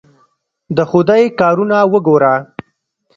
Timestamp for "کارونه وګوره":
1.39-2.33